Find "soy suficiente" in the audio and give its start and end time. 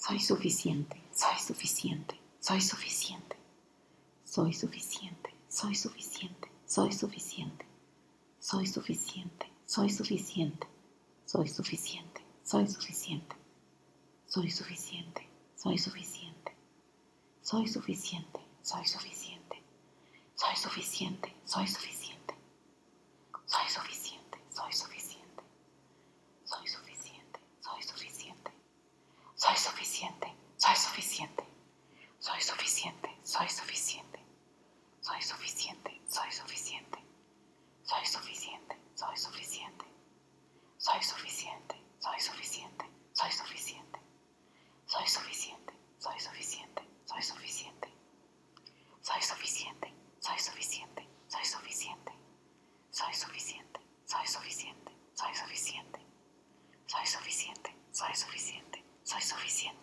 0.00-0.98, 1.12-2.18, 2.40-3.36, 4.24-5.34, 5.48-6.50, 6.66-7.66, 8.38-9.52, 9.66-10.66, 11.26-12.22, 12.42-13.36, 14.26-15.28, 15.56-16.56, 17.42-18.40, 18.62-19.62, 20.34-21.34, 21.44-22.34, 23.44-24.38, 24.54-25.42, 26.50-27.40, 27.60-28.52, 29.34-30.28, 30.56-31.44, 32.20-33.10, 33.24-34.20, 35.00-36.00, 36.06-36.98, 37.82-38.76, 38.94-39.86, 40.78-41.76, 41.98-42.84, 43.14-44.00, 44.86-45.72, 46.00-46.82, 47.04-47.88, 49.02-49.94, 50.18-51.06, 51.28-52.12, 52.90-53.80, 54.06-54.92, 55.14-56.00, 56.86-57.76, 57.92-58.84, 59.04-59.80